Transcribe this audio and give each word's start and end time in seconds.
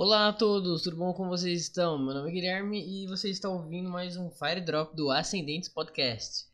Olá 0.00 0.28
a 0.28 0.32
todos, 0.32 0.82
tudo 0.82 0.96
bom? 0.96 1.12
Como 1.12 1.28
vocês 1.28 1.62
estão? 1.62 1.98
Meu 1.98 2.14
nome 2.14 2.30
é 2.30 2.32
Guilherme 2.32 2.86
e 2.86 3.08
você 3.08 3.30
está 3.30 3.48
ouvindo 3.48 3.90
mais 3.90 4.16
um 4.16 4.30
Fire 4.30 4.60
Drop 4.60 4.94
do 4.94 5.10
Ascendentes 5.10 5.68
Podcast. 5.68 6.46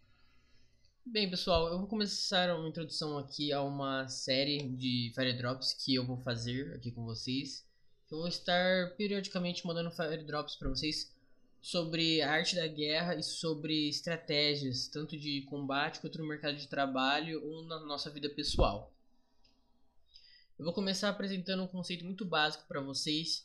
Bem, 1.05 1.29
pessoal, 1.29 1.69
eu 1.69 1.79
vou 1.79 1.87
começar 1.87 2.49
uma 2.57 2.67
introdução 2.67 3.19
aqui 3.19 3.53
a 3.53 3.61
uma 3.61 4.09
série 4.09 4.67
de 4.71 5.13
Fire 5.15 5.37
Drops 5.37 5.75
que 5.75 5.95
eu 5.95 6.07
vou 6.07 6.17
fazer 6.23 6.75
aqui 6.75 6.91
com 6.91 7.05
vocês. 7.05 7.67
Eu 8.11 8.17
vou 8.17 8.29
estar 8.29 8.97
periodicamente 8.97 9.67
mandando 9.67 9.91
Fire 9.91 10.25
Drops 10.25 10.57
para 10.57 10.71
vocês 10.71 11.15
sobre 11.61 12.23
a 12.23 12.33
arte 12.33 12.57
da 12.57 12.67
guerra 12.67 13.15
e 13.15 13.23
sobre 13.23 13.91
estratégias, 13.91 14.89
tanto 14.89 15.19
de 15.19 15.43
combate 15.43 16.01
quanto 16.01 16.17
no 16.17 16.27
mercado 16.27 16.57
de 16.57 16.67
trabalho 16.67 17.47
ou 17.47 17.63
na 17.67 17.79
nossa 17.81 18.09
vida 18.09 18.31
pessoal. 18.31 18.91
Eu 20.57 20.65
vou 20.65 20.73
começar 20.73 21.09
apresentando 21.09 21.65
um 21.65 21.67
conceito 21.67 22.05
muito 22.05 22.25
básico 22.25 22.65
para 22.69 22.81
vocês 22.81 23.45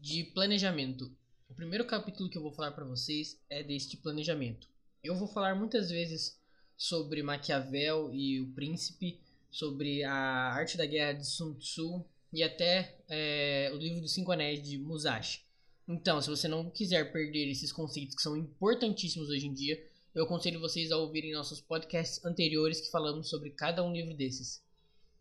de 0.00 0.22
planejamento. 0.22 1.10
O 1.50 1.54
primeiro 1.54 1.84
capítulo 1.84 2.30
que 2.30 2.38
eu 2.38 2.42
vou 2.42 2.52
falar 2.52 2.70
para 2.70 2.84
vocês 2.84 3.36
é 3.50 3.60
deste 3.60 3.96
planejamento. 3.96 4.68
Eu 5.02 5.16
vou 5.16 5.26
falar 5.26 5.56
muitas 5.56 5.90
vezes 5.90 6.38
sobre 6.76 7.24
Maquiavel 7.24 8.14
e 8.14 8.40
o 8.40 8.52
Príncipe, 8.52 9.18
sobre 9.50 10.04
a 10.04 10.14
arte 10.14 10.76
da 10.76 10.86
guerra 10.86 11.14
de 11.14 11.26
Sun 11.26 11.54
Tzu 11.54 12.04
e 12.32 12.44
até 12.44 12.96
é, 13.08 13.72
o 13.74 13.76
livro 13.76 14.00
dos 14.00 14.14
Cinco 14.14 14.30
Anéis 14.30 14.62
de 14.62 14.78
Musashi. 14.78 15.42
Então, 15.88 16.22
se 16.22 16.30
você 16.30 16.46
não 16.46 16.70
quiser 16.70 17.10
perder 17.10 17.50
esses 17.50 17.72
conceitos 17.72 18.14
que 18.14 18.22
são 18.22 18.36
importantíssimos 18.36 19.28
hoje 19.28 19.48
em 19.48 19.52
dia, 19.52 19.84
eu 20.14 20.22
aconselho 20.22 20.60
vocês 20.60 20.92
a 20.92 20.98
ouvirem 20.98 21.32
nossos 21.32 21.60
podcasts 21.60 22.24
anteriores 22.24 22.80
que 22.80 22.92
falamos 22.92 23.28
sobre 23.28 23.50
cada 23.50 23.82
um 23.82 23.92
livro 23.92 24.14
desses. 24.14 24.62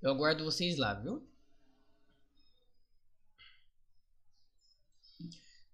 Eu 0.01 0.11
aguardo 0.11 0.43
vocês 0.43 0.77
lá, 0.77 0.93
viu? 0.93 1.27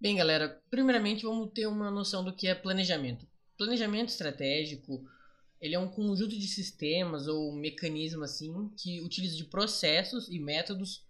Bem, 0.00 0.16
galera, 0.16 0.62
primeiramente 0.70 1.24
vamos 1.24 1.52
ter 1.52 1.66
uma 1.66 1.90
noção 1.90 2.24
do 2.24 2.34
que 2.34 2.46
é 2.46 2.54
planejamento. 2.54 3.26
Planejamento 3.56 4.08
estratégico, 4.08 5.04
ele 5.60 5.74
é 5.74 5.78
um 5.78 5.88
conjunto 5.88 6.38
de 6.38 6.46
sistemas 6.46 7.26
ou 7.26 7.52
um 7.52 7.56
mecanismo 7.56 8.24
assim 8.24 8.70
que 8.76 9.00
utiliza 9.00 9.36
de 9.36 9.44
processos 9.44 10.28
e 10.28 10.38
métodos 10.38 11.06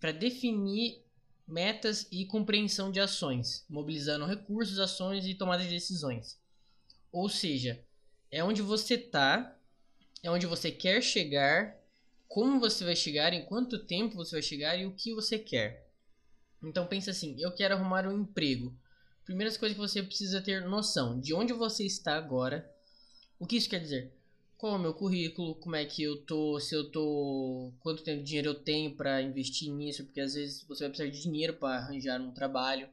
para 0.00 0.12
definir 0.12 1.04
metas 1.46 2.06
e 2.10 2.24
compreensão 2.26 2.90
de 2.90 2.98
ações, 2.98 3.64
mobilizando 3.68 4.24
recursos, 4.24 4.78
ações 4.78 5.26
e 5.26 5.34
tomada 5.34 5.62
de 5.62 5.70
decisões. 5.70 6.40
Ou 7.10 7.28
seja, 7.28 7.84
é 8.30 8.42
onde 8.42 8.62
você 8.62 8.94
está, 8.94 9.56
é 10.22 10.30
onde 10.30 10.46
você 10.46 10.70
quer 10.70 11.02
chegar 11.02 11.81
como 12.32 12.58
você 12.58 12.82
vai 12.82 12.96
chegar, 12.96 13.34
em 13.34 13.44
quanto 13.44 13.84
tempo 13.84 14.16
você 14.16 14.36
vai 14.36 14.42
chegar 14.42 14.74
e 14.74 14.86
o 14.86 14.94
que 14.96 15.14
você 15.14 15.38
quer. 15.38 15.86
Então 16.64 16.86
pensa 16.86 17.10
assim, 17.10 17.36
eu 17.38 17.54
quero 17.54 17.74
arrumar 17.74 18.06
um 18.06 18.22
emprego. 18.22 18.74
Primeiras 19.22 19.58
coisas 19.58 19.76
que 19.76 19.86
você 19.86 20.02
precisa 20.02 20.40
ter 20.40 20.62
noção 20.62 21.20
de 21.20 21.34
onde 21.34 21.52
você 21.52 21.84
está 21.84 22.16
agora. 22.16 22.66
O 23.38 23.46
que 23.46 23.56
isso 23.56 23.68
quer 23.68 23.80
dizer? 23.80 24.14
Qual 24.56 24.72
é 24.72 24.76
o 24.76 24.80
meu 24.80 24.94
currículo? 24.94 25.56
Como 25.56 25.76
é 25.76 25.84
que 25.84 26.02
eu 26.02 26.24
tô? 26.24 26.58
Se 26.58 26.74
eu 26.74 26.90
tô, 26.90 27.70
quanto 27.80 28.02
tempo 28.02 28.20
de 28.20 28.28
dinheiro 28.28 28.48
eu 28.48 28.54
tenho 28.54 28.96
para 28.96 29.20
investir 29.20 29.70
nisso? 29.70 30.02
Porque 30.02 30.22
às 30.22 30.32
vezes 30.32 30.64
você 30.66 30.84
vai 30.84 30.88
precisar 30.88 31.10
de 31.10 31.22
dinheiro 31.22 31.52
para 31.52 31.76
arranjar 31.76 32.18
um 32.18 32.32
trabalho. 32.32 32.88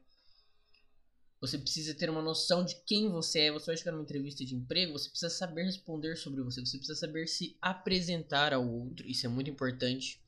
Você 1.40 1.56
precisa 1.56 1.94
ter 1.94 2.10
uma 2.10 2.20
noção 2.20 2.62
de 2.62 2.74
quem 2.84 3.08
você 3.08 3.40
é. 3.40 3.52
Você 3.52 3.66
vai 3.66 3.76
chegar 3.76 3.92
numa 3.92 4.02
entrevista 4.02 4.44
de 4.44 4.54
emprego, 4.54 4.92
você 4.92 5.08
precisa 5.08 5.30
saber 5.30 5.64
responder 5.64 6.16
sobre 6.16 6.42
você. 6.42 6.60
Você 6.60 6.76
precisa 6.76 6.98
saber 6.98 7.26
se 7.26 7.56
apresentar 7.62 8.52
ao 8.52 8.68
outro. 8.68 9.06
Isso 9.08 9.24
é 9.24 9.28
muito 9.28 9.48
importante. 9.48 10.20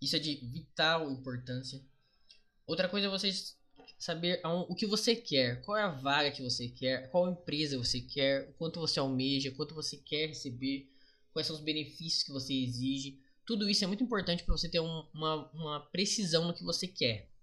Isso 0.00 0.16
é 0.16 0.18
de 0.18 0.36
vital 0.36 1.10
importância. 1.10 1.82
Outra 2.66 2.88
coisa 2.88 3.08
é 3.08 3.10
você 3.10 3.30
saber 3.98 4.40
o 4.44 4.74
que 4.74 4.86
você 4.86 5.14
quer, 5.14 5.60
qual 5.62 5.76
é 5.76 5.82
a 5.82 5.88
vaga 5.88 6.30
que 6.30 6.42
você 6.42 6.68
quer, 6.68 7.10
qual 7.10 7.30
empresa 7.30 7.76
você 7.76 8.00
quer, 8.00 8.54
quanto 8.54 8.80
você 8.80 8.98
almeja, 8.98 9.50
quanto 9.50 9.74
você 9.74 9.98
quer 9.98 10.28
receber, 10.28 10.90
quais 11.32 11.46
são 11.46 11.56
os 11.56 11.62
benefícios 11.62 12.22
que 12.22 12.32
você 12.32 12.54
exige. 12.54 13.20
Tudo 13.46 13.68
isso 13.68 13.84
é 13.84 13.86
muito 13.86 14.02
importante 14.02 14.44
para 14.44 14.56
você 14.56 14.68
ter 14.68 14.80
um, 14.80 15.06
uma, 15.12 15.50
uma 15.52 15.80
precisão 15.80 16.46
no 16.46 16.54
que 16.54 16.64
você 16.64 16.88
quer 16.88 17.33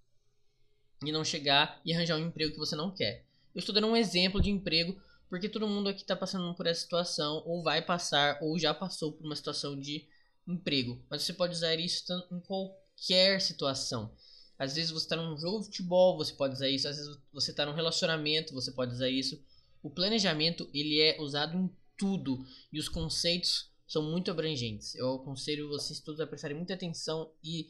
e 1.03 1.11
não 1.11 1.23
chegar 1.23 1.81
e 1.85 1.93
arranjar 1.93 2.17
um 2.17 2.27
emprego 2.27 2.53
que 2.53 2.59
você 2.59 2.75
não 2.75 2.91
quer. 2.91 3.25
Eu 3.53 3.59
estou 3.59 3.73
dando 3.73 3.87
um 3.87 3.95
exemplo 3.95 4.41
de 4.41 4.49
emprego 4.49 4.99
porque 5.31 5.47
todo 5.47 5.65
mundo 5.65 5.87
aqui 5.87 6.01
está 6.01 6.13
passando 6.13 6.53
por 6.55 6.67
essa 6.67 6.81
situação, 6.81 7.41
ou 7.45 7.63
vai 7.63 7.81
passar, 7.81 8.37
ou 8.41 8.59
já 8.59 8.73
passou 8.73 9.13
por 9.13 9.25
uma 9.25 9.35
situação 9.35 9.79
de 9.79 10.05
emprego. 10.45 11.01
Mas 11.09 11.23
você 11.23 11.31
pode 11.31 11.53
usar 11.53 11.73
isso 11.75 12.03
em 12.29 12.39
qualquer 12.41 13.39
situação. 13.39 14.13
Às 14.59 14.75
vezes 14.75 14.91
você 14.91 15.05
está 15.05 15.15
num 15.15 15.37
jogo 15.37 15.59
de 15.59 15.65
futebol, 15.67 16.17
você 16.17 16.33
pode 16.33 16.55
usar 16.55 16.67
isso. 16.67 16.85
Às 16.85 16.97
vezes 16.97 17.17
você 17.31 17.51
está 17.51 17.65
num 17.65 17.73
relacionamento, 17.73 18.53
você 18.53 18.73
pode 18.73 18.93
usar 18.93 19.09
isso. 19.09 19.41
O 19.81 19.89
planejamento 19.89 20.69
ele 20.73 20.99
é 20.99 21.19
usado 21.21 21.57
em 21.57 21.73
tudo 21.97 22.45
e 22.71 22.77
os 22.77 22.89
conceitos 22.89 23.71
são 23.87 24.03
muito 24.03 24.29
abrangentes. 24.31 24.95
Eu 24.95 25.13
aconselho 25.13 25.69
vocês 25.69 26.01
todos 26.01 26.19
a 26.19 26.27
prestarem 26.27 26.57
muita 26.57 26.73
atenção 26.73 27.31
e 27.41 27.69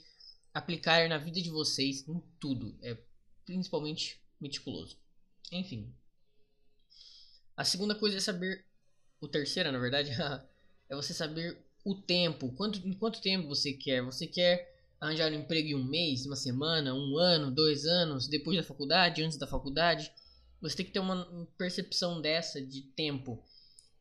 aplicar 0.52 1.08
na 1.08 1.20
vida 1.20 1.40
de 1.40 1.52
vocês 1.52 2.08
em 2.08 2.20
tudo. 2.40 2.76
É 2.82 2.98
principalmente 3.52 4.22
meticuloso. 4.40 4.98
Enfim. 5.52 5.94
A 7.56 7.66
segunda 7.66 7.94
coisa 7.94 8.18
é 8.18 8.20
saber. 8.20 8.66
O 9.20 9.28
terceira, 9.28 9.72
na 9.72 9.78
verdade, 9.78 10.12
é 10.90 10.96
você 10.96 11.14
saber 11.14 11.58
o 11.84 11.94
tempo. 11.94 12.52
Quanto, 12.54 12.80
em 12.88 12.94
quanto 12.94 13.22
tempo 13.22 13.48
você 13.48 13.74
quer? 13.74 14.02
Você 14.04 14.26
quer 14.26 14.74
arranjar 15.00 15.32
um 15.32 15.36
emprego 15.36 15.68
em 15.70 15.76
um 15.76 15.84
mês, 15.84 16.26
uma 16.26 16.36
semana, 16.36 16.94
um 16.94 17.18
ano, 17.18 17.52
dois 17.52 17.86
anos, 17.86 18.28
depois 18.28 18.58
da 18.58 18.64
faculdade, 18.64 19.22
antes 19.22 19.38
da 19.38 19.46
faculdade? 19.46 20.12
Você 20.62 20.78
tem 20.78 20.86
que 20.86 20.92
ter 20.92 21.00
uma 21.00 21.48
percepção 21.58 22.22
dessa 22.22 22.62
de 22.62 22.82
tempo 22.82 23.44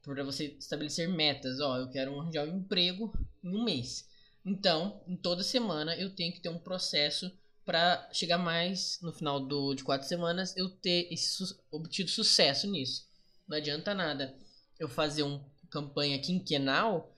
para 0.03 0.23
você 0.23 0.57
estabelecer 0.59 1.09
metas. 1.09 1.59
Ó, 1.61 1.77
eu 1.77 1.91
quero 1.91 2.19
arranjar 2.19 2.47
um 2.47 2.59
emprego 2.59 3.13
em 3.43 3.55
um 3.55 3.65
mês. 3.65 4.09
Então, 4.45 5.03
em 5.07 5.17
toda 5.17 5.43
semana 5.43 5.97
eu 5.97 6.15
tenho 6.15 6.33
que 6.33 6.41
ter 6.41 6.49
um 6.49 6.59
processo 6.59 7.31
para 7.71 8.09
chegar 8.13 8.37
mais 8.37 8.99
no 9.01 9.13
final 9.13 9.39
do, 9.39 9.77
de 9.77 9.85
quatro 9.85 10.09
semanas 10.09 10.57
eu 10.57 10.69
ter 10.69 11.07
esse, 11.09 11.57
obtido 11.71 12.11
sucesso 12.11 12.69
nisso. 12.69 13.07
Não 13.47 13.57
adianta 13.57 13.95
nada 13.95 14.35
eu 14.77 14.89
fazer 14.89 15.23
uma 15.23 15.41
campanha 15.71 16.19
quinquenal 16.19 17.15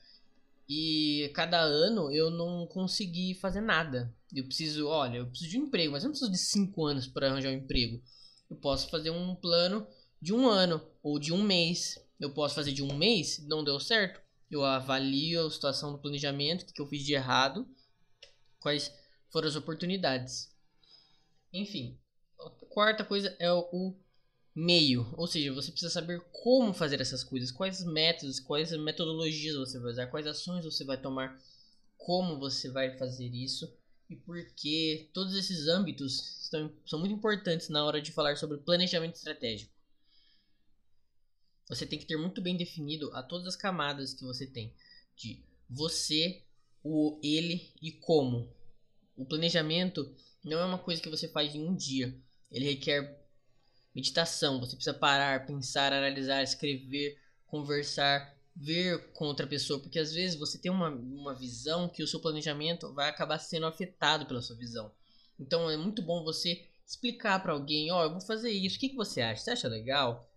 e 0.68 1.32
cada 1.34 1.58
ano 1.58 2.12
eu 2.12 2.30
não 2.30 2.66
consegui 2.66 3.34
fazer 3.34 3.62
nada. 3.62 4.14
Eu 4.30 4.44
preciso, 4.44 4.88
olha, 4.88 5.18
eu 5.18 5.26
preciso 5.26 5.52
de 5.52 5.58
um 5.58 5.62
emprego, 5.64 5.92
mas 5.92 6.04
eu 6.04 6.08
não 6.08 6.12
preciso 6.12 6.30
de 6.30 6.36
cinco 6.36 6.84
anos 6.84 7.06
para 7.06 7.30
arranjar 7.30 7.48
um 7.48 7.56
emprego. 7.56 8.02
Eu 8.50 8.56
posso 8.56 8.90
fazer 8.90 9.08
um 9.08 9.34
plano 9.34 9.86
de 10.20 10.34
um 10.34 10.46
ano 10.46 10.86
ou 11.02 11.18
de 11.18 11.32
um 11.32 11.42
mês. 11.42 11.98
Eu 12.20 12.34
posso 12.34 12.54
fazer 12.54 12.72
de 12.72 12.82
um 12.82 12.94
mês, 12.94 13.42
não 13.48 13.64
deu 13.64 13.80
certo. 13.80 14.20
Eu 14.50 14.62
avalio 14.62 15.46
a 15.46 15.50
situação 15.50 15.92
do 15.92 15.98
planejamento, 15.98 16.68
o 16.68 16.74
que 16.74 16.82
eu 16.82 16.86
fiz 16.86 17.02
de 17.06 17.14
errado, 17.14 17.66
quais 18.60 18.92
foram 19.32 19.48
as 19.48 19.56
oportunidades. 19.56 20.54
Enfim, 21.52 21.98
a 22.38 22.50
quarta 22.68 23.04
coisa 23.04 23.34
é 23.38 23.50
o 23.52 23.96
meio, 24.54 25.12
ou 25.16 25.26
seja, 25.26 25.52
você 25.52 25.70
precisa 25.70 25.90
saber 25.90 26.20
como 26.30 26.74
fazer 26.74 27.00
essas 27.00 27.24
coisas, 27.24 27.50
quais 27.50 27.82
métodos, 27.84 28.38
quais 28.38 28.70
metodologias 28.72 29.56
você 29.56 29.78
vai 29.78 29.90
usar, 29.90 30.06
quais 30.08 30.26
ações 30.26 30.64
você 30.64 30.84
vai 30.84 31.00
tomar, 31.00 31.40
como 31.96 32.38
você 32.38 32.70
vai 32.70 32.96
fazer 32.98 33.28
isso 33.28 33.74
e 34.10 34.16
por 34.16 34.44
que 34.54 35.08
todos 35.14 35.34
esses 35.34 35.66
âmbitos 35.68 36.42
estão, 36.42 36.70
são 36.84 36.98
muito 36.98 37.14
importantes 37.14 37.70
na 37.70 37.82
hora 37.82 38.02
de 38.02 38.12
falar 38.12 38.36
sobre 38.36 38.58
planejamento 38.58 39.14
estratégico. 39.14 39.72
Você 41.68 41.86
tem 41.86 41.98
que 41.98 42.04
ter 42.04 42.18
muito 42.18 42.42
bem 42.42 42.54
definido 42.54 43.10
a 43.14 43.22
todas 43.22 43.46
as 43.46 43.56
camadas 43.56 44.12
que 44.12 44.24
você 44.24 44.46
tem 44.46 44.74
de 45.16 45.42
você, 45.70 46.42
o 46.84 47.18
ele 47.22 47.72
e 47.80 47.92
como. 47.92 48.52
O 49.16 49.24
planejamento 49.24 50.14
não 50.44 50.58
é 50.58 50.64
uma 50.64 50.78
coisa 50.78 51.00
que 51.00 51.08
você 51.08 51.28
faz 51.28 51.54
em 51.54 51.66
um 51.66 51.74
dia. 51.74 52.14
Ele 52.50 52.66
requer 52.66 53.22
meditação. 53.94 54.60
Você 54.60 54.74
precisa 54.74 54.94
parar, 54.94 55.46
pensar, 55.46 55.92
analisar, 55.92 56.42
escrever, 56.42 57.18
conversar, 57.46 58.34
ver 58.54 59.12
com 59.12 59.26
outra 59.26 59.46
pessoa. 59.46 59.80
Porque 59.80 59.98
às 59.98 60.12
vezes 60.12 60.38
você 60.38 60.58
tem 60.58 60.70
uma, 60.70 60.88
uma 60.90 61.34
visão 61.34 61.88
que 61.88 62.02
o 62.02 62.08
seu 62.08 62.20
planejamento 62.20 62.92
vai 62.94 63.08
acabar 63.08 63.38
sendo 63.38 63.66
afetado 63.66 64.26
pela 64.26 64.42
sua 64.42 64.56
visão. 64.56 64.92
Então 65.38 65.70
é 65.70 65.76
muito 65.76 66.02
bom 66.02 66.24
você 66.24 66.66
explicar 66.86 67.42
para 67.42 67.52
alguém: 67.52 67.90
Ó, 67.90 68.00
oh, 68.00 68.04
eu 68.04 68.10
vou 68.12 68.20
fazer 68.20 68.50
isso, 68.50 68.76
o 68.76 68.80
que, 68.80 68.90
que 68.90 68.96
você 68.96 69.20
acha? 69.20 69.42
Você 69.42 69.50
acha 69.50 69.68
legal? 69.68 70.28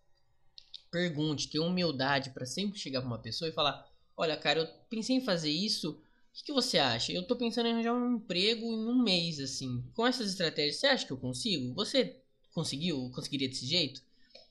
Pergunte, 0.92 1.50
tenha 1.50 1.64
humildade 1.64 2.30
para 2.30 2.46
sempre 2.46 2.80
chegar 2.80 3.02
para 3.02 3.08
uma 3.08 3.22
pessoa 3.22 3.50
e 3.50 3.54
falar: 3.54 3.86
Olha, 4.16 4.38
cara, 4.38 4.60
eu 4.62 4.68
pensei 4.90 5.16
em 5.16 5.26
fazer 5.26 5.52
isso 5.52 6.02
que, 6.36 6.44
que 6.44 6.54
você 6.54 6.78
acha? 6.78 7.14
Eu 7.14 7.26
tô 7.26 7.36
pensando 7.38 7.68
em 7.68 7.72
arranjar 7.72 7.94
um 7.94 8.18
emprego 8.18 8.66
em 8.66 8.88
um 8.88 9.02
mês, 9.02 9.40
assim. 9.40 9.82
Com 9.94 10.06
essas 10.06 10.30
estratégias, 10.30 10.76
você 10.76 10.88
acha 10.88 11.06
que 11.06 11.14
eu 11.14 11.18
consigo? 11.18 11.74
Você 11.74 12.22
conseguiu? 12.54 13.10
Conseguiria 13.12 13.48
desse 13.48 13.66
jeito? 13.66 14.00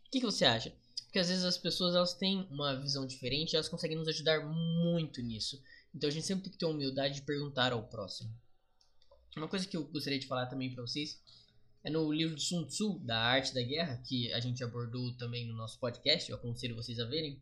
O 0.06 0.10
que, 0.10 0.20
que 0.20 0.26
você 0.26 0.46
acha? 0.46 0.74
Porque 1.04 1.18
às 1.18 1.28
vezes 1.28 1.44
as 1.44 1.58
pessoas 1.58 1.94
elas 1.94 2.14
têm 2.14 2.48
uma 2.50 2.74
visão 2.80 3.06
diferente 3.06 3.52
e 3.52 3.56
elas 3.56 3.68
conseguem 3.68 3.98
nos 3.98 4.08
ajudar 4.08 4.40
muito 4.46 5.20
nisso. 5.20 5.62
Então 5.94 6.08
a 6.08 6.12
gente 6.12 6.26
sempre 6.26 6.44
tem 6.44 6.52
que 6.52 6.58
ter 6.58 6.64
a 6.64 6.70
humildade 6.70 7.16
de 7.16 7.22
perguntar 7.22 7.72
ao 7.72 7.86
próximo. 7.86 8.34
Uma 9.36 9.46
coisa 9.46 9.66
que 9.66 9.76
eu 9.76 9.84
gostaria 9.84 10.18
de 10.18 10.26
falar 10.26 10.46
também 10.46 10.72
para 10.72 10.82
vocês 10.82 11.20
é 11.82 11.90
no 11.90 12.10
livro 12.10 12.34
de 12.34 12.42
Sun 12.42 12.64
Tzu, 12.64 12.98
da 13.00 13.18
Arte 13.18 13.52
da 13.52 13.62
Guerra, 13.62 14.02
que 14.06 14.32
a 14.32 14.40
gente 14.40 14.64
abordou 14.64 15.12
também 15.16 15.46
no 15.46 15.54
nosso 15.54 15.78
podcast, 15.78 16.30
eu 16.30 16.36
aconselho 16.36 16.74
vocês 16.74 16.98
a 16.98 17.04
verem, 17.04 17.40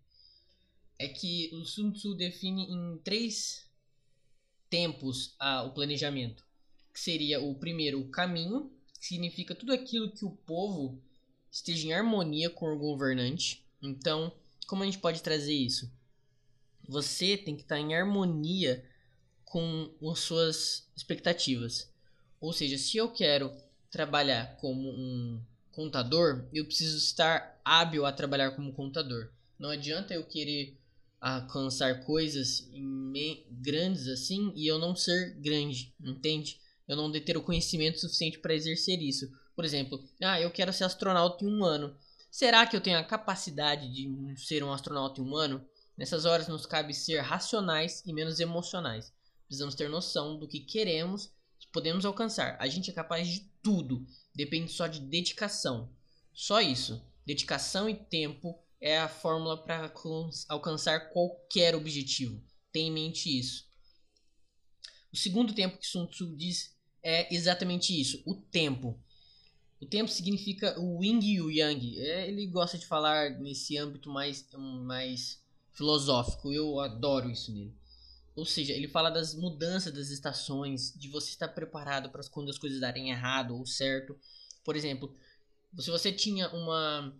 é 0.98 1.06
que 1.06 1.48
o 1.54 1.64
Sun 1.64 1.92
Tzu 1.92 2.14
define 2.14 2.64
em 2.64 2.98
três 2.98 3.70
tempos 4.72 5.36
o 5.66 5.70
planejamento, 5.70 6.46
que 6.94 6.98
seria 6.98 7.38
o 7.42 7.54
primeiro, 7.54 8.00
o 8.00 8.08
caminho, 8.08 8.72
que 8.98 9.04
significa 9.04 9.54
tudo 9.54 9.70
aquilo 9.70 10.10
que 10.10 10.24
o 10.24 10.30
povo 10.30 10.98
esteja 11.50 11.88
em 11.88 11.92
harmonia 11.92 12.48
com 12.48 12.72
o 12.72 12.78
governante. 12.78 13.62
Então, 13.82 14.32
como 14.66 14.82
a 14.82 14.86
gente 14.86 14.96
pode 14.96 15.22
trazer 15.22 15.52
isso? 15.52 15.92
Você 16.88 17.36
tem 17.36 17.54
que 17.54 17.60
estar 17.60 17.78
em 17.78 17.94
harmonia 17.94 18.82
com 19.44 19.92
as 20.10 20.20
suas 20.20 20.88
expectativas. 20.96 21.92
Ou 22.40 22.54
seja, 22.54 22.78
se 22.78 22.96
eu 22.96 23.10
quero 23.10 23.52
trabalhar 23.90 24.56
como 24.56 24.88
um 24.88 25.38
contador, 25.70 26.46
eu 26.50 26.64
preciso 26.64 26.96
estar 26.96 27.60
hábil 27.62 28.06
a 28.06 28.12
trabalhar 28.12 28.52
como 28.52 28.72
contador. 28.72 29.30
Não 29.58 29.68
adianta 29.68 30.14
eu 30.14 30.24
querer 30.24 30.78
alcançar 31.22 32.04
coisas 32.04 32.68
grandes 33.48 34.08
assim 34.08 34.52
e 34.56 34.66
eu 34.66 34.76
não 34.76 34.96
ser 34.96 35.36
grande, 35.36 35.94
entende? 36.02 36.58
Eu 36.88 36.96
não 36.96 37.12
ter 37.12 37.36
o 37.36 37.42
conhecimento 37.42 38.00
suficiente 38.00 38.40
para 38.40 38.54
exercer 38.54 39.00
isso. 39.00 39.30
Por 39.54 39.64
exemplo, 39.64 40.02
ah, 40.20 40.40
eu 40.40 40.50
quero 40.50 40.72
ser 40.72 40.82
astronauta 40.82 41.44
em 41.44 41.48
um 41.48 41.64
ano. 41.64 41.96
Será 42.28 42.66
que 42.66 42.74
eu 42.74 42.80
tenho 42.80 42.98
a 42.98 43.04
capacidade 43.04 43.88
de 43.88 44.10
ser 44.36 44.64
um 44.64 44.72
astronauta 44.72 45.20
em 45.20 45.24
um 45.24 45.36
ano? 45.36 45.64
Nessas 45.96 46.24
horas 46.24 46.48
nos 46.48 46.66
cabe 46.66 46.92
ser 46.92 47.20
racionais 47.20 48.02
e 48.04 48.12
menos 48.12 48.40
emocionais. 48.40 49.12
Precisamos 49.46 49.76
ter 49.76 49.88
noção 49.88 50.38
do 50.38 50.48
que 50.48 50.58
queremos 50.58 51.26
e 51.60 51.68
podemos 51.72 52.04
alcançar. 52.04 52.56
A 52.58 52.66
gente 52.66 52.90
é 52.90 52.92
capaz 52.92 53.28
de 53.28 53.48
tudo, 53.62 54.04
depende 54.34 54.72
só 54.72 54.88
de 54.88 54.98
dedicação. 54.98 55.88
Só 56.32 56.60
isso. 56.60 57.00
Dedicação 57.24 57.88
e 57.88 57.94
tempo 57.94 58.58
é 58.82 58.98
a 58.98 59.08
fórmula 59.08 59.56
para 59.56 59.90
alcançar 60.48 61.10
qualquer 61.10 61.74
objetivo. 61.76 62.42
Tenha 62.72 62.88
em 62.88 62.92
mente 62.92 63.38
isso. 63.38 63.64
O 65.12 65.16
segundo 65.16 65.54
tempo 65.54 65.78
que 65.78 65.86
Sun 65.86 66.06
Tzu 66.06 66.36
diz 66.36 66.74
é 67.02 67.32
exatamente 67.32 67.98
isso: 67.98 68.22
o 68.26 68.34
tempo. 68.34 68.98
O 69.80 69.86
tempo 69.86 70.10
significa 70.10 70.78
o 70.78 71.02
yin 71.02 71.20
e 71.22 71.40
o 71.40 71.50
yang. 71.50 71.98
É, 71.98 72.28
ele 72.28 72.46
gosta 72.46 72.76
de 72.76 72.86
falar 72.86 73.30
nesse 73.40 73.76
âmbito 73.76 74.10
mais, 74.10 74.48
mais 74.84 75.40
filosófico. 75.72 76.52
Eu 76.52 76.80
adoro 76.80 77.30
isso 77.30 77.52
nele. 77.52 77.74
Ou 78.34 78.46
seja, 78.46 78.72
ele 78.72 78.88
fala 78.88 79.10
das 79.10 79.34
mudanças 79.34 79.92
das 79.92 80.08
estações, 80.08 80.92
de 80.96 81.08
você 81.08 81.30
estar 81.30 81.48
preparado 81.48 82.10
para 82.10 82.22
quando 82.30 82.48
as 82.48 82.58
coisas 82.58 82.80
darem 82.80 83.10
errado 83.10 83.56
ou 83.56 83.66
certo. 83.66 84.18
Por 84.64 84.74
exemplo, 84.74 85.14
se 85.78 85.90
você 85.90 86.10
tinha 86.12 86.48
uma, 86.50 87.14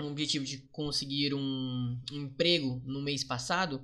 um 0.00 0.08
objetivo 0.08 0.44
de 0.44 0.58
conseguir 0.70 1.34
um, 1.34 1.98
emprego 2.12 2.82
no 2.84 3.00
mês 3.00 3.24
passado, 3.24 3.82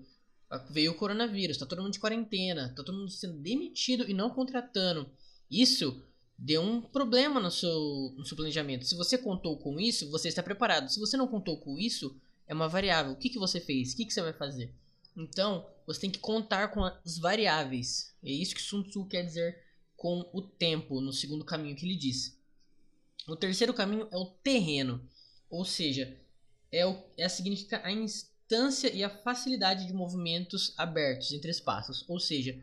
veio 0.70 0.92
o 0.92 0.94
coronavírus, 0.94 1.56
tá 1.56 1.64
todo 1.64 1.82
mundo 1.82 1.94
de 1.94 1.98
quarentena, 1.98 2.68
tá 2.68 2.82
todo 2.82 2.92
mundo 2.92 3.10
sendo 3.10 3.38
demitido 3.38 4.08
e 4.08 4.12
não 4.12 4.28
contratando. 4.28 5.10
Isso 5.50 6.02
deu 6.38 6.60
um 6.60 6.82
problema 6.82 7.40
no 7.40 7.50
seu, 7.50 8.14
no 8.16 8.24
seu 8.24 8.36
planejamento. 8.36 8.84
Se 8.84 8.94
você 8.94 9.16
contou 9.16 9.56
com 9.58 9.80
isso, 9.80 10.10
você 10.10 10.28
está 10.28 10.42
preparado. 10.42 10.90
Se 10.90 11.00
você 11.00 11.16
não 11.16 11.26
contou 11.26 11.58
com 11.58 11.78
isso, 11.78 12.14
é 12.46 12.52
uma 12.52 12.68
variável. 12.68 13.12
O 13.12 13.16
que, 13.16 13.30
que 13.30 13.38
você 13.38 13.60
fez? 13.60 13.92
O 13.92 13.96
que, 13.96 14.04
que 14.04 14.12
você 14.12 14.20
vai 14.20 14.32
fazer? 14.32 14.74
Então, 15.16 15.66
você 15.86 16.00
tem 16.00 16.10
que 16.10 16.18
contar 16.18 16.68
com 16.68 16.84
as 16.84 17.18
variáveis. 17.18 18.14
É 18.22 18.30
isso 18.30 18.54
que 18.54 18.62
Sun 18.62 18.82
Tzu 18.82 19.06
quer 19.06 19.22
dizer 19.22 19.58
com 19.96 20.28
o 20.32 20.42
tempo, 20.42 21.00
no 21.00 21.12
segundo 21.12 21.44
caminho 21.44 21.76
que 21.76 21.86
ele 21.86 21.96
diz. 21.96 22.36
O 23.28 23.36
terceiro 23.36 23.72
caminho 23.72 24.08
é 24.10 24.16
o 24.16 24.26
terreno, 24.26 25.00
ou 25.52 25.66
seja, 25.66 26.18
é, 26.72 26.86
o, 26.86 26.96
é 27.18 27.28
significa 27.28 27.82
a 27.84 27.92
instância 27.92 28.90
e 28.90 29.04
a 29.04 29.10
facilidade 29.10 29.86
de 29.86 29.92
movimentos 29.92 30.72
abertos 30.78 31.30
entre 31.30 31.50
espaços, 31.50 32.04
ou 32.08 32.18
seja, 32.18 32.58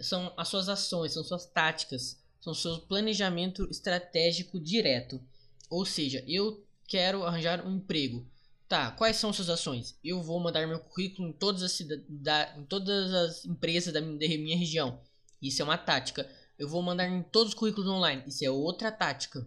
são 0.00 0.32
as 0.34 0.48
suas 0.48 0.68
ações, 0.70 1.12
são 1.12 1.22
suas 1.22 1.44
táticas, 1.44 2.18
são 2.40 2.54
seu 2.54 2.78
planejamento 2.80 3.68
estratégico 3.70 4.58
direto. 4.58 5.20
Ou 5.68 5.84
seja, 5.84 6.24
eu 6.26 6.66
quero 6.88 7.22
arranjar 7.24 7.64
um 7.66 7.76
emprego. 7.76 8.26
Tá, 8.66 8.90
quais 8.92 9.16
são 9.16 9.32
suas 9.32 9.50
ações? 9.50 9.94
Eu 10.02 10.22
vou 10.22 10.40
mandar 10.40 10.66
meu 10.66 10.80
currículo 10.80 11.28
em 11.28 11.32
todas 11.32 11.62
as, 11.62 11.78
em 11.80 12.64
todas 12.66 13.12
as 13.12 13.44
empresas 13.44 13.92
da 13.92 14.00
minha 14.00 14.56
região. 14.56 14.98
Isso 15.40 15.60
é 15.60 15.64
uma 15.64 15.76
tática. 15.76 16.28
Eu 16.58 16.66
vou 16.66 16.82
mandar 16.82 17.06
em 17.06 17.22
todos 17.22 17.52
os 17.52 17.58
currículos 17.58 17.88
online. 17.88 18.24
Isso 18.26 18.42
é 18.44 18.50
outra 18.50 18.90
tática. 18.90 19.46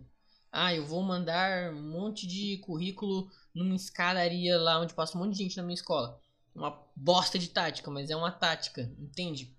Ah, 0.58 0.74
eu 0.74 0.86
vou 0.86 1.04
mandar 1.04 1.74
um 1.74 1.82
monte 1.82 2.26
de 2.26 2.60
currículo 2.60 3.30
numa 3.54 3.76
escadaria 3.76 4.58
lá 4.58 4.80
onde 4.80 4.94
passa 4.94 5.18
um 5.18 5.22
monte 5.22 5.34
de 5.34 5.44
gente 5.44 5.58
na 5.58 5.64
minha 5.64 5.74
escola. 5.74 6.18
Uma 6.56 6.82
bosta 6.96 7.38
de 7.38 7.50
tática, 7.50 7.92
mas 7.92 8.10
é 8.10 8.16
uma 8.16 8.32
tática, 8.32 8.90
entende? 8.98 9.54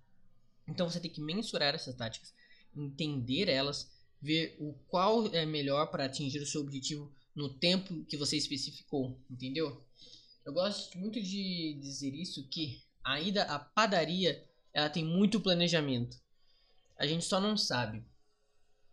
Então 0.66 0.88
você 0.88 0.98
tem 0.98 1.10
que 1.10 1.20
mensurar 1.20 1.74
essas 1.74 1.94
táticas, 1.94 2.32
entender 2.74 3.46
elas, 3.50 3.90
ver 4.22 4.56
o 4.58 4.72
qual 4.88 5.26
é 5.34 5.44
melhor 5.44 5.90
para 5.90 6.06
atingir 6.06 6.38
o 6.38 6.46
seu 6.46 6.62
objetivo 6.62 7.12
no 7.34 7.52
tempo 7.52 8.02
que 8.06 8.16
você 8.16 8.38
especificou, 8.38 9.20
entendeu? 9.30 9.84
Eu 10.46 10.54
gosto 10.54 10.96
muito 10.96 11.20
de 11.20 11.74
dizer 11.78 12.14
isso 12.14 12.48
que 12.48 12.82
a 13.04 13.20
ida 13.20 13.42
à 13.42 13.58
padaria 13.58 14.42
ela 14.72 14.88
tem 14.88 15.04
muito 15.04 15.40
planejamento. 15.40 16.16
A 16.98 17.06
gente 17.06 17.26
só 17.26 17.38
não 17.38 17.54
sabe. 17.54 18.02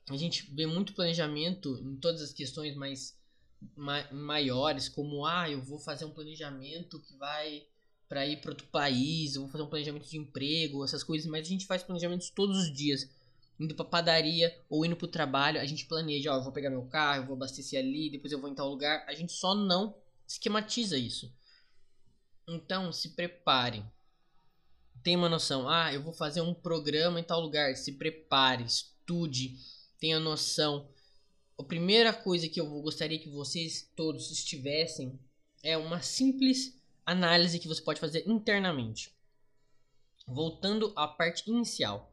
A 0.09 0.17
gente 0.17 0.53
vê 0.53 0.65
muito 0.65 0.93
planejamento 0.93 1.79
em 1.81 1.95
todas 1.95 2.21
as 2.21 2.33
questões 2.33 2.75
mais 2.75 3.17
ma 3.75 4.11
maiores, 4.11 4.89
como 4.89 5.25
ah, 5.25 5.49
eu 5.49 5.61
vou 5.61 5.79
fazer 5.79 6.05
um 6.05 6.11
planejamento 6.11 6.99
que 6.99 7.15
vai 7.15 7.65
para 8.09 8.27
ir 8.27 8.41
para 8.41 8.51
outro 8.51 8.67
país, 8.67 9.35
eu 9.35 9.41
vou 9.41 9.49
fazer 9.49 9.63
um 9.63 9.69
planejamento 9.69 10.07
de 10.07 10.17
emprego, 10.17 10.83
essas 10.83 11.03
coisas, 11.03 11.25
mas 11.27 11.47
a 11.47 11.49
gente 11.49 11.65
faz 11.65 11.81
planejamentos 11.81 12.29
todos 12.29 12.57
os 12.57 12.73
dias 12.73 13.09
indo 13.59 13.75
pra 13.75 13.85
padaria 13.85 14.55
ou 14.69 14.85
indo 14.85 14.95
pro 14.95 15.07
trabalho, 15.07 15.59
a 15.59 15.65
gente 15.65 15.85
planeja, 15.85 16.33
ó, 16.33 16.37
eu 16.37 16.43
vou 16.43 16.51
pegar 16.51 16.69
meu 16.69 16.85
carro, 16.85 17.23
eu 17.23 17.27
vou 17.27 17.35
abastecer 17.35 17.79
ali, 17.79 18.09
depois 18.09 18.31
eu 18.31 18.39
vou 18.39 18.49
em 18.49 18.55
tal 18.55 18.69
lugar. 18.69 19.05
A 19.07 19.13
gente 19.13 19.31
só 19.31 19.55
não 19.55 19.95
esquematiza 20.27 20.97
isso. 20.97 21.33
Então, 22.47 22.91
se 22.91 23.09
prepare. 23.09 23.83
Tenha 25.01 25.17
uma 25.17 25.29
noção, 25.29 25.67
ah, 25.67 25.93
eu 25.93 26.01
vou 26.01 26.13
fazer 26.13 26.41
um 26.41 26.53
programa 26.53 27.19
em 27.19 27.23
tal 27.23 27.39
lugar. 27.39 27.75
Se 27.75 27.93
prepare, 27.93 28.63
estude, 28.63 29.57
tenha 30.03 30.19
noção. 30.19 30.89
A 31.57 31.63
primeira 31.63 32.11
coisa 32.11 32.49
que 32.49 32.59
eu 32.59 32.69
gostaria 32.81 33.17
que 33.17 33.29
vocês 33.29 33.89
todos 33.95 34.29
estivessem 34.31 35.17
é 35.63 35.77
uma 35.77 36.01
simples 36.01 36.77
análise 37.05 37.57
que 37.57 37.69
você 37.69 37.81
pode 37.81 38.01
fazer 38.01 38.27
internamente. 38.27 39.15
Voltando 40.27 40.91
à 40.93 41.07
parte 41.07 41.49
inicial. 41.49 42.11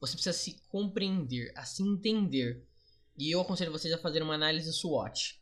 Você 0.00 0.14
precisa 0.14 0.36
se 0.36 0.60
compreender, 0.66 1.52
a 1.54 1.64
se 1.64 1.84
entender. 1.84 2.66
E 3.16 3.30
eu 3.30 3.40
aconselho 3.40 3.70
vocês 3.70 3.94
a 3.94 3.98
fazer 3.98 4.24
uma 4.24 4.34
análise 4.34 4.72
SWOT. 4.72 5.40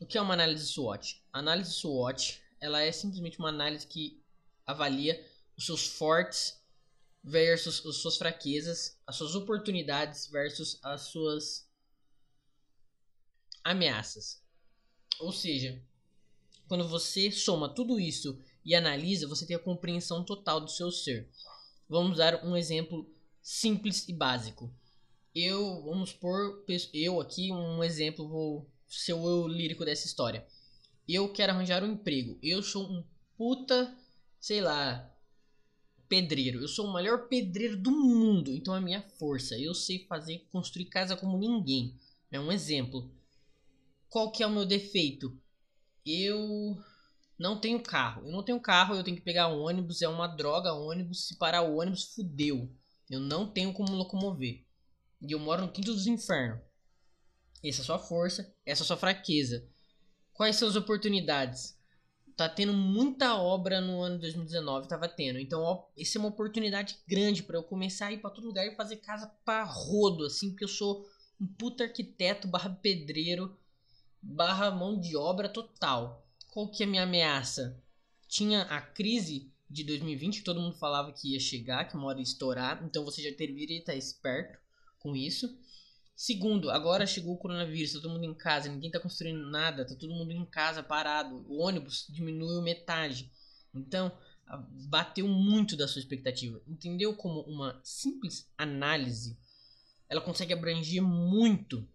O 0.00 0.06
que 0.06 0.18
é 0.18 0.20
uma 0.20 0.34
análise 0.34 0.66
SWOT? 0.66 1.22
A 1.32 1.38
análise 1.38 1.72
SWOT 1.72 2.42
ela 2.60 2.82
é 2.82 2.90
simplesmente 2.90 3.38
uma 3.38 3.50
análise 3.50 3.86
que 3.86 4.20
avalia 4.66 5.24
os 5.56 5.66
seus 5.66 5.86
fortes 5.86 6.60
versus 7.22 7.84
as 7.86 7.96
suas 7.96 8.16
fraquezas, 8.16 8.98
as 9.06 9.16
suas 9.16 9.34
oportunidades 9.34 10.26
versus 10.26 10.78
as 10.82 11.02
suas 11.02 11.68
ameaças. 13.62 14.42
Ou 15.20 15.30
seja, 15.30 15.80
quando 16.66 16.88
você 16.88 17.30
soma 17.30 17.68
tudo 17.68 18.00
isso 18.00 18.38
e 18.64 18.74
analisa, 18.74 19.28
você 19.28 19.46
tem 19.46 19.54
a 19.54 19.60
compreensão 19.60 20.24
total 20.24 20.60
do 20.60 20.70
seu 20.70 20.90
ser. 20.90 21.28
Vamos 21.88 22.16
dar 22.16 22.44
um 22.44 22.56
exemplo 22.56 23.08
simples 23.40 24.08
e 24.08 24.12
básico. 24.12 24.72
Eu, 25.34 25.82
vamos 25.82 26.12
por 26.12 26.64
eu 26.92 27.20
aqui 27.20 27.52
um 27.52 27.82
exemplo, 27.84 28.28
vou 28.28 28.70
ser 28.88 29.14
o 29.14 29.46
lírico 29.46 29.84
dessa 29.84 30.06
história. 30.06 30.46
Eu 31.08 31.32
quero 31.32 31.52
arranjar 31.52 31.82
um 31.82 31.92
emprego. 31.92 32.38
Eu 32.42 32.62
sou 32.62 32.90
um 32.90 33.04
puta, 33.36 33.96
sei 34.40 34.60
lá, 34.60 35.11
pedreiro. 36.12 36.60
Eu 36.60 36.68
sou 36.68 36.88
o 36.88 36.92
melhor 36.92 37.26
pedreiro 37.26 37.74
do 37.74 37.90
mundo. 37.90 38.54
Então 38.54 38.76
é 38.76 38.80
minha 38.82 39.00
força. 39.18 39.58
Eu 39.58 39.74
sei 39.74 40.04
fazer, 40.06 40.46
construir 40.52 40.84
casa 40.84 41.16
como 41.16 41.38
ninguém. 41.38 41.98
É 42.30 42.38
um 42.38 42.52
exemplo. 42.52 43.10
Qual 44.10 44.30
que 44.30 44.42
é 44.42 44.46
o 44.46 44.50
meu 44.50 44.66
defeito? 44.66 45.34
Eu 46.04 46.76
não 47.38 47.58
tenho 47.58 47.82
carro. 47.82 48.26
Eu 48.26 48.30
não 48.30 48.42
tenho 48.42 48.60
carro, 48.60 48.94
eu 48.94 49.02
tenho 49.02 49.16
que 49.16 49.22
pegar 49.22 49.48
um 49.48 49.62
ônibus. 49.62 50.02
É 50.02 50.08
uma 50.08 50.26
droga 50.26 50.74
ônibus. 50.74 51.28
Se 51.28 51.38
parar 51.38 51.62
o 51.62 51.78
ônibus, 51.78 52.12
fudeu. 52.14 52.70
Eu 53.08 53.18
não 53.18 53.50
tenho 53.50 53.72
como 53.72 53.96
locomover. 53.96 54.62
E 55.22 55.32
eu 55.32 55.38
moro 55.38 55.62
no 55.62 55.72
quinto 55.72 55.94
dos 55.94 56.06
infernos. 56.06 56.60
Essa 57.64 57.80
é 57.80 57.82
a 57.82 57.86
sua 57.86 57.98
força, 57.98 58.54
essa 58.66 58.82
é 58.82 58.84
a 58.84 58.86
sua 58.86 58.96
fraqueza. 58.98 59.66
Quais 60.34 60.56
são 60.56 60.68
as 60.68 60.76
oportunidades? 60.76 61.74
Tá 62.48 62.54
tendo 62.54 62.72
muita 62.72 63.36
obra 63.36 63.80
no 63.80 64.00
ano 64.00 64.18
2019, 64.18 64.88
tava 64.88 65.08
tendo. 65.08 65.38
Então, 65.38 65.60
ó, 65.62 65.84
essa 65.96 66.18
é 66.18 66.20
uma 66.20 66.28
oportunidade 66.28 66.98
grande 67.06 67.42
para 67.42 67.56
eu 67.56 67.62
começar 67.62 68.06
a 68.06 68.12
ir 68.12 68.18
para 68.18 68.30
todo 68.30 68.46
lugar 68.46 68.66
e 68.66 68.74
fazer 68.74 68.96
casa 68.96 69.32
para 69.44 69.64
rodo, 69.64 70.24
assim, 70.24 70.50
porque 70.50 70.64
eu 70.64 70.68
sou 70.68 71.08
um 71.40 71.46
puta 71.46 71.84
arquiteto 71.84 72.48
barra 72.48 72.70
pedreiro 72.70 73.56
barra 74.20 74.70
mão 74.70 74.98
de 74.98 75.16
obra 75.16 75.48
total. 75.48 76.24
Qual 76.52 76.68
que 76.68 76.82
é 76.82 76.86
a 76.86 76.88
minha 76.88 77.02
ameaça? 77.02 77.80
Tinha 78.28 78.62
a 78.62 78.80
crise 78.80 79.50
de 79.68 79.84
2020, 79.84 80.38
que 80.38 80.44
todo 80.44 80.60
mundo 80.60 80.76
falava 80.76 81.12
que 81.12 81.32
ia 81.32 81.40
chegar, 81.40 81.86
que 81.88 81.96
uma 81.96 82.06
hora 82.06 82.18
ia 82.18 82.22
estourar, 82.22 82.84
então 82.84 83.04
você 83.04 83.22
já 83.22 83.30
deveria 83.36 83.78
estar 83.78 83.94
esperto 83.94 84.58
com 84.98 85.16
isso. 85.16 85.58
Segundo, 86.14 86.70
agora 86.70 87.06
chegou 87.06 87.34
o 87.34 87.38
coronavírus, 87.38 87.92
tá 87.92 88.00
todo 88.00 88.12
mundo 88.12 88.24
em 88.24 88.34
casa, 88.34 88.68
ninguém 88.68 88.90
tá 88.90 89.00
construindo 89.00 89.50
nada, 89.50 89.84
tá 89.84 89.94
todo 89.94 90.14
mundo 90.14 90.30
em 90.30 90.46
casa 90.46 90.82
parado. 90.82 91.44
O 91.48 91.60
ônibus 91.60 92.06
diminuiu 92.08 92.62
metade. 92.62 93.30
Então, 93.74 94.12
bateu 94.88 95.26
muito 95.26 95.76
da 95.76 95.88
sua 95.88 96.00
expectativa. 96.00 96.62
Entendeu 96.68 97.16
como 97.16 97.40
uma 97.42 97.80
simples 97.82 98.50
análise 98.56 99.36
ela 100.12 100.20
consegue 100.20 100.52
abranger 100.52 101.02
muito. 101.02 101.88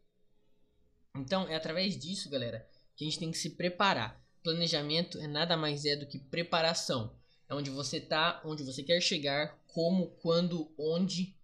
Então, 1.15 1.47
é 1.47 1.55
através 1.55 1.95
disso, 1.95 2.31
galera, 2.31 2.67
que 2.95 3.03
a 3.03 3.07
gente 3.07 3.19
tem 3.19 3.29
que 3.29 3.37
se 3.37 3.51
preparar. 3.51 4.19
Planejamento 4.43 5.19
é 5.19 5.27
nada 5.27 5.55
mais 5.55 5.85
é 5.85 5.95
do 5.95 6.07
que 6.07 6.17
preparação. 6.17 7.15
É 7.47 7.53
onde 7.53 7.69
você 7.69 7.99
tá, 8.01 8.41
onde 8.43 8.63
você 8.63 8.81
quer 8.81 8.99
chegar, 9.01 9.59
como, 9.67 10.07
quando, 10.19 10.73
onde. 10.79 11.37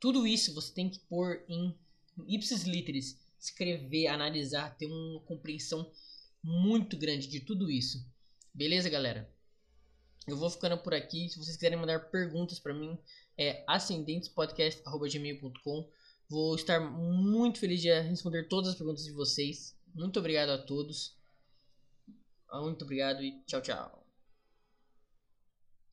Tudo 0.00 0.26
isso 0.26 0.54
você 0.54 0.72
tem 0.72 0.88
que 0.88 1.00
pôr 1.00 1.44
em 1.48 1.78
ipsis 2.26 2.64
literis, 2.64 3.18
escrever, 3.38 4.08
analisar, 4.08 4.76
ter 4.76 4.86
uma 4.86 5.20
compreensão 5.20 5.90
muito 6.42 6.96
grande 6.96 7.26
de 7.26 7.40
tudo 7.40 7.70
isso. 7.70 8.02
Beleza, 8.54 8.88
galera? 8.88 9.30
Eu 10.26 10.36
vou 10.36 10.50
ficando 10.50 10.76
por 10.78 10.94
aqui. 10.94 11.28
Se 11.28 11.38
vocês 11.38 11.56
quiserem 11.56 11.78
mandar 11.78 12.10
perguntas 12.10 12.58
para 12.58 12.74
mim, 12.74 12.98
é 13.38 13.62
ascendentespodcast.gmail.com. 13.66 15.88
Vou 16.28 16.56
estar 16.56 16.80
muito 16.80 17.60
feliz 17.60 17.80
de 17.80 18.00
responder 18.00 18.48
todas 18.48 18.70
as 18.70 18.76
perguntas 18.76 19.04
de 19.04 19.12
vocês. 19.12 19.76
Muito 19.94 20.18
obrigado 20.18 20.50
a 20.50 20.58
todos. 20.58 21.14
Muito 22.52 22.82
obrigado 22.82 23.22
e 23.22 23.40
tchau, 23.46 23.60
tchau. 23.60 24.05